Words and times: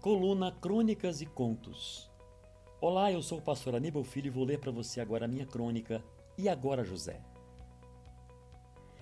Coluna 0.00 0.52
Crônicas 0.52 1.20
e 1.20 1.26
Contos. 1.26 2.08
Olá, 2.80 3.10
eu 3.10 3.20
sou 3.20 3.38
o 3.38 3.42
pastor 3.42 3.74
Aníbal 3.74 4.04
Filho 4.04 4.28
e 4.28 4.30
vou 4.30 4.44
ler 4.44 4.60
para 4.60 4.70
você 4.70 5.00
agora 5.00 5.24
a 5.24 5.28
minha 5.28 5.44
crônica 5.44 6.04
E 6.38 6.48
Agora 6.48 6.84
José. 6.84 7.20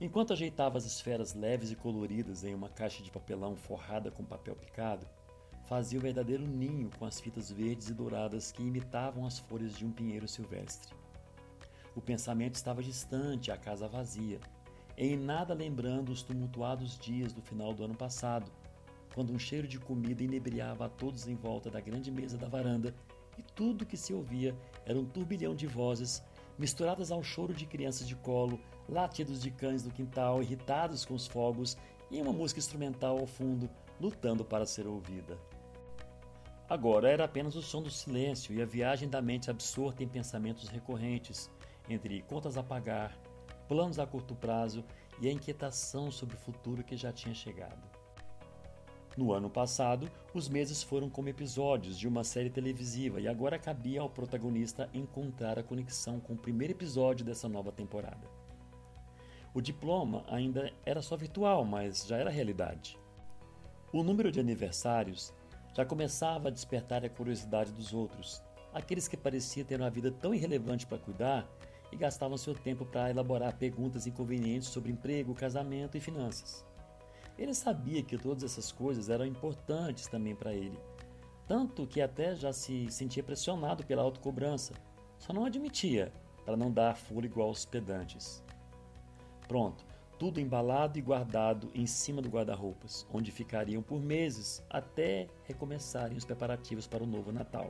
Enquanto 0.00 0.32
ajeitava 0.32 0.78
as 0.78 0.86
esferas 0.86 1.34
leves 1.34 1.70
e 1.70 1.76
coloridas 1.76 2.42
em 2.42 2.54
uma 2.54 2.70
caixa 2.70 3.02
de 3.02 3.10
papelão 3.10 3.54
forrada 3.54 4.10
com 4.10 4.24
papel 4.24 4.56
picado, 4.56 5.06
fazia 5.66 5.98
o 5.98 6.02
verdadeiro 6.02 6.46
ninho 6.46 6.88
com 6.98 7.04
as 7.04 7.20
fitas 7.20 7.50
verdes 7.52 7.90
e 7.90 7.94
douradas 7.94 8.50
que 8.50 8.62
imitavam 8.62 9.26
as 9.26 9.38
folhas 9.38 9.76
de 9.76 9.84
um 9.84 9.92
pinheiro 9.92 10.26
silvestre. 10.26 10.94
O 11.94 12.00
pensamento 12.00 12.54
estava 12.54 12.82
distante, 12.82 13.52
a 13.52 13.58
casa 13.58 13.86
vazia, 13.86 14.40
em 14.96 15.18
nada 15.18 15.52
lembrando 15.52 16.10
os 16.10 16.22
tumultuados 16.22 16.98
dias 16.98 17.34
do 17.34 17.42
final 17.42 17.74
do 17.74 17.84
ano 17.84 17.94
passado, 17.94 18.50
quando 19.18 19.32
um 19.32 19.38
cheiro 19.38 19.66
de 19.66 19.80
comida 19.80 20.22
inebriava 20.22 20.86
a 20.86 20.88
todos 20.88 21.26
em 21.26 21.34
volta 21.34 21.68
da 21.68 21.80
grande 21.80 22.08
mesa 22.08 22.38
da 22.38 22.46
varanda 22.46 22.94
e 23.36 23.42
tudo 23.42 23.84
que 23.84 23.96
se 23.96 24.14
ouvia 24.14 24.56
era 24.86 24.96
um 24.96 25.04
turbilhão 25.04 25.56
de 25.56 25.66
vozes 25.66 26.22
misturadas 26.56 27.10
ao 27.10 27.20
choro 27.20 27.52
de 27.52 27.66
crianças 27.66 28.06
de 28.06 28.14
colo, 28.14 28.60
latidos 28.88 29.42
de 29.42 29.50
cães 29.50 29.82
no 29.82 29.90
quintal 29.90 30.40
irritados 30.40 31.04
com 31.04 31.14
os 31.14 31.26
fogos 31.26 31.76
e 32.12 32.22
uma 32.22 32.32
música 32.32 32.60
instrumental 32.60 33.18
ao 33.18 33.26
fundo 33.26 33.68
lutando 34.00 34.44
para 34.44 34.64
ser 34.64 34.86
ouvida. 34.86 35.36
Agora 36.70 37.10
era 37.10 37.24
apenas 37.24 37.56
o 37.56 37.62
som 37.62 37.82
do 37.82 37.90
silêncio 37.90 38.54
e 38.54 38.62
a 38.62 38.66
viagem 38.66 39.08
da 39.08 39.20
mente 39.20 39.50
absorta 39.50 40.04
em 40.04 40.08
pensamentos 40.08 40.68
recorrentes, 40.68 41.50
entre 41.88 42.22
contas 42.22 42.56
a 42.56 42.62
pagar, 42.62 43.18
planos 43.66 43.98
a 43.98 44.06
curto 44.06 44.36
prazo 44.36 44.84
e 45.20 45.26
a 45.26 45.32
inquietação 45.32 46.08
sobre 46.08 46.36
o 46.36 46.38
futuro 46.38 46.84
que 46.84 46.96
já 46.96 47.12
tinha 47.12 47.34
chegado. 47.34 47.97
No 49.18 49.32
ano 49.32 49.50
passado, 49.50 50.08
os 50.32 50.48
meses 50.48 50.80
foram 50.80 51.10
como 51.10 51.28
episódios 51.28 51.98
de 51.98 52.06
uma 52.06 52.22
série 52.22 52.48
televisiva 52.48 53.20
e 53.20 53.26
agora 53.26 53.58
cabia 53.58 54.00
ao 54.00 54.08
protagonista 54.08 54.88
encontrar 54.94 55.58
a 55.58 55.62
conexão 55.64 56.20
com 56.20 56.34
o 56.34 56.38
primeiro 56.38 56.72
episódio 56.72 57.26
dessa 57.26 57.48
nova 57.48 57.72
temporada. 57.72 58.30
O 59.52 59.60
diploma 59.60 60.24
ainda 60.28 60.72
era 60.86 61.02
só 61.02 61.16
virtual, 61.16 61.64
mas 61.64 62.06
já 62.06 62.16
era 62.16 62.30
realidade. 62.30 62.96
O 63.92 64.04
número 64.04 64.30
de 64.30 64.38
aniversários 64.38 65.34
já 65.74 65.84
começava 65.84 66.46
a 66.46 66.52
despertar 66.52 67.04
a 67.04 67.10
curiosidade 67.10 67.72
dos 67.72 67.92
outros, 67.92 68.40
aqueles 68.72 69.08
que 69.08 69.16
pareciam 69.16 69.66
ter 69.66 69.80
uma 69.80 69.90
vida 69.90 70.12
tão 70.12 70.32
irrelevante 70.32 70.86
para 70.86 70.96
cuidar 70.96 71.44
e 71.90 71.96
gastavam 71.96 72.38
seu 72.38 72.54
tempo 72.54 72.86
para 72.86 73.10
elaborar 73.10 73.58
perguntas 73.58 74.06
inconvenientes 74.06 74.68
sobre 74.68 74.92
emprego, 74.92 75.34
casamento 75.34 75.96
e 75.96 76.00
finanças. 76.00 76.64
Ele 77.38 77.54
sabia 77.54 78.02
que 78.02 78.18
todas 78.18 78.42
essas 78.42 78.72
coisas 78.72 79.08
eram 79.08 79.24
importantes 79.24 80.08
também 80.08 80.34
para 80.34 80.52
ele, 80.52 80.78
tanto 81.46 81.86
que 81.86 82.00
até 82.00 82.34
já 82.34 82.52
se 82.52 82.90
sentia 82.90 83.22
pressionado 83.22 83.86
pela 83.86 84.02
autocobrança, 84.02 84.74
só 85.18 85.32
não 85.32 85.44
admitia, 85.44 86.12
para 86.44 86.56
não 86.56 86.70
dar 86.70 86.96
fôlego 86.96 87.40
aos 87.40 87.64
pedantes. 87.64 88.42
Pronto, 89.46 89.84
tudo 90.18 90.40
embalado 90.40 90.98
e 90.98 91.02
guardado 91.02 91.70
em 91.74 91.86
cima 91.86 92.20
do 92.20 92.28
guarda-roupas, 92.28 93.06
onde 93.12 93.30
ficariam 93.30 93.82
por 93.82 94.00
meses 94.00 94.62
até 94.68 95.28
recomeçarem 95.44 96.18
os 96.18 96.24
preparativos 96.24 96.86
para 96.86 97.04
o 97.04 97.06
novo 97.06 97.30
Natal. 97.30 97.68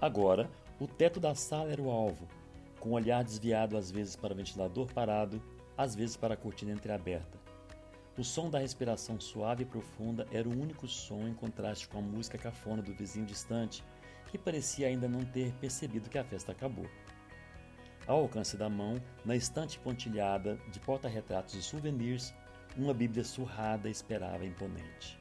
Agora, 0.00 0.48
o 0.78 0.86
teto 0.86 1.18
da 1.18 1.34
sala 1.34 1.72
era 1.72 1.82
o 1.82 1.90
alvo, 1.90 2.28
com 2.78 2.90
o 2.90 2.92
olhar 2.92 3.24
desviado 3.24 3.76
às 3.76 3.90
vezes 3.90 4.14
para 4.14 4.32
o 4.32 4.36
ventilador 4.36 4.92
parado, 4.92 5.42
às 5.76 5.94
vezes 5.94 6.16
para 6.16 6.34
a 6.34 6.36
cortina 6.36 6.72
entreaberta. 6.72 7.47
O 8.18 8.24
som 8.24 8.50
da 8.50 8.58
respiração 8.58 9.20
suave 9.20 9.62
e 9.62 9.64
profunda 9.64 10.26
era 10.32 10.48
o 10.48 10.52
único 10.52 10.88
som 10.88 11.28
em 11.28 11.32
contraste 11.32 11.86
com 11.86 11.98
a 11.98 12.02
música 12.02 12.36
cafona 12.36 12.82
do 12.82 12.92
vizinho 12.92 13.24
distante, 13.24 13.84
que 14.26 14.36
parecia 14.36 14.88
ainda 14.88 15.06
não 15.06 15.24
ter 15.24 15.52
percebido 15.60 16.10
que 16.10 16.18
a 16.18 16.24
festa 16.24 16.50
acabou. 16.50 16.86
Ao 18.08 18.18
alcance 18.18 18.56
da 18.56 18.68
mão, 18.68 19.00
na 19.24 19.36
estante 19.36 19.78
pontilhada 19.78 20.56
de 20.72 20.80
porta-retratos 20.80 21.54
e 21.54 21.62
souvenirs, 21.62 22.34
uma 22.76 22.92
Bíblia 22.92 23.22
surrada 23.22 23.88
esperava 23.88 24.44
imponente. 24.44 25.16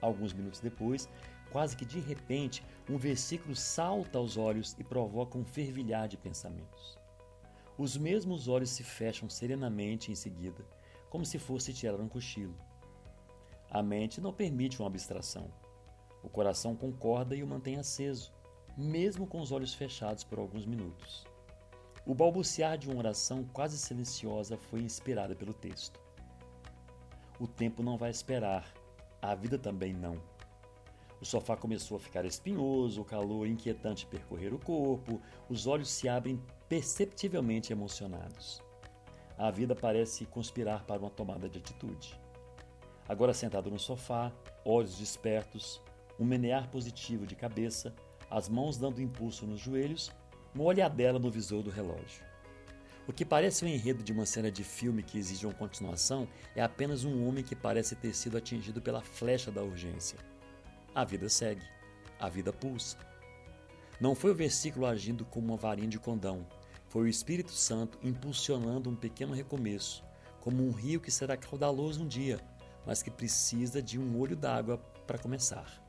Alguns 0.00 0.32
minutos 0.32 0.58
depois, 0.58 1.08
quase 1.52 1.76
que 1.76 1.84
de 1.84 2.00
repente, 2.00 2.64
um 2.90 2.98
versículo 2.98 3.54
salta 3.54 4.18
aos 4.18 4.36
olhos 4.36 4.74
e 4.76 4.82
provoca 4.82 5.38
um 5.38 5.44
fervilhar 5.44 6.08
de 6.08 6.16
pensamentos. 6.16 6.98
Os 7.78 7.96
mesmos 7.96 8.48
olhos 8.48 8.70
se 8.70 8.82
fecham 8.82 9.30
serenamente 9.30 10.10
em 10.10 10.16
seguida 10.16 10.66
como 11.12 11.26
se 11.26 11.38
fosse 11.38 11.74
tirar 11.74 12.00
um 12.00 12.08
cochilo. 12.08 12.56
A 13.70 13.82
mente 13.82 14.18
não 14.18 14.32
permite 14.32 14.80
uma 14.80 14.88
abstração. 14.88 15.52
O 16.22 16.28
coração 16.30 16.74
concorda 16.74 17.36
e 17.36 17.42
o 17.42 17.46
mantém 17.46 17.76
aceso, 17.76 18.32
mesmo 18.78 19.26
com 19.26 19.38
os 19.38 19.52
olhos 19.52 19.74
fechados 19.74 20.24
por 20.24 20.38
alguns 20.38 20.64
minutos. 20.64 21.26
O 22.06 22.14
balbuciar 22.14 22.78
de 22.78 22.88
uma 22.88 22.96
oração 22.96 23.44
quase 23.44 23.76
silenciosa 23.76 24.56
foi 24.56 24.80
inspirada 24.80 25.36
pelo 25.36 25.52
texto. 25.52 26.00
O 27.38 27.46
tempo 27.46 27.82
não 27.82 27.98
vai 27.98 28.08
esperar, 28.08 28.72
a 29.20 29.34
vida 29.34 29.58
também 29.58 29.92
não. 29.92 30.16
O 31.20 31.26
sofá 31.26 31.58
começou 31.58 31.98
a 31.98 32.00
ficar 32.00 32.24
espinhoso, 32.24 33.02
o 33.02 33.04
calor 33.04 33.46
inquietante 33.46 34.06
percorrer 34.06 34.54
o 34.54 34.58
corpo, 34.58 35.20
os 35.46 35.66
olhos 35.66 35.90
se 35.90 36.08
abrem 36.08 36.42
perceptivelmente 36.70 37.70
emocionados 37.70 38.62
a 39.36 39.50
vida 39.50 39.74
parece 39.74 40.26
conspirar 40.26 40.84
para 40.84 41.00
uma 41.00 41.10
tomada 41.10 41.48
de 41.48 41.58
atitude. 41.58 42.18
Agora 43.08 43.34
sentado 43.34 43.70
no 43.70 43.78
sofá, 43.78 44.32
olhos 44.64 44.96
despertos, 44.96 45.80
um 46.18 46.24
menear 46.24 46.68
positivo 46.70 47.26
de 47.26 47.34
cabeça, 47.34 47.94
as 48.30 48.48
mãos 48.48 48.78
dando 48.78 49.02
impulso 49.02 49.46
nos 49.46 49.60
joelhos, 49.60 50.12
uma 50.54 50.64
olhadela 50.64 51.18
no 51.18 51.30
visor 51.30 51.62
do 51.62 51.70
relógio. 51.70 52.24
O 53.06 53.12
que 53.12 53.24
parece 53.24 53.64
um 53.64 53.68
enredo 53.68 54.02
de 54.02 54.12
uma 54.12 54.24
cena 54.24 54.50
de 54.50 54.62
filme 54.62 55.02
que 55.02 55.18
exige 55.18 55.44
uma 55.44 55.54
continuação 55.54 56.28
é 56.54 56.62
apenas 56.62 57.04
um 57.04 57.26
homem 57.26 57.42
que 57.42 57.56
parece 57.56 57.96
ter 57.96 58.14
sido 58.14 58.36
atingido 58.36 58.80
pela 58.80 59.02
flecha 59.02 59.50
da 59.50 59.62
urgência. 59.62 60.18
A 60.94 61.04
vida 61.04 61.28
segue, 61.28 61.66
a 62.20 62.28
vida 62.28 62.52
pulsa. 62.52 62.96
Não 64.00 64.14
foi 64.14 64.30
o 64.30 64.34
versículo 64.34 64.86
agindo 64.86 65.24
como 65.24 65.48
uma 65.48 65.56
varinha 65.56 65.88
de 65.88 65.98
condão, 65.98 66.46
foi 66.92 67.04
o 67.04 67.08
Espírito 67.08 67.52
Santo 67.52 67.98
impulsionando 68.02 68.90
um 68.90 68.94
pequeno 68.94 69.32
recomeço, 69.32 70.04
como 70.42 70.62
um 70.62 70.70
rio 70.70 71.00
que 71.00 71.10
será 71.10 71.38
caudaloso 71.38 72.02
um 72.02 72.06
dia, 72.06 72.38
mas 72.84 73.02
que 73.02 73.10
precisa 73.10 73.80
de 73.80 73.98
um 73.98 74.20
olho 74.20 74.36
d'água 74.36 74.76
para 75.06 75.16
começar. 75.16 75.82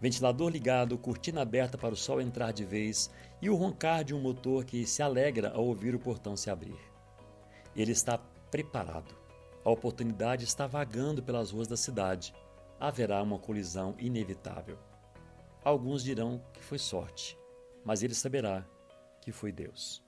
Ventilador 0.00 0.50
ligado, 0.50 0.98
cortina 0.98 1.42
aberta 1.42 1.78
para 1.78 1.94
o 1.94 1.96
sol 1.96 2.20
entrar 2.20 2.52
de 2.52 2.64
vez 2.64 3.08
e 3.40 3.48
o 3.48 3.54
roncar 3.54 4.02
de 4.02 4.12
um 4.12 4.20
motor 4.20 4.64
que 4.64 4.84
se 4.84 5.00
alegra 5.00 5.52
ao 5.52 5.64
ouvir 5.64 5.94
o 5.94 6.00
portão 6.00 6.36
se 6.36 6.50
abrir. 6.50 6.80
Ele 7.76 7.92
está 7.92 8.18
preparado. 8.50 9.14
A 9.64 9.70
oportunidade 9.70 10.42
está 10.42 10.66
vagando 10.66 11.22
pelas 11.22 11.52
ruas 11.52 11.68
da 11.68 11.76
cidade. 11.76 12.34
Haverá 12.80 13.22
uma 13.22 13.38
colisão 13.38 13.94
inevitável. 13.96 14.76
Alguns 15.62 16.02
dirão 16.02 16.42
que 16.52 16.64
foi 16.64 16.80
sorte, 16.80 17.38
mas 17.84 18.02
ele 18.02 18.14
saberá 18.14 18.66
que 19.28 19.32
foi 19.32 19.52
Deus. 19.52 20.02